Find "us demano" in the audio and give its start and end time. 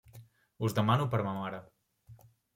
0.67-1.05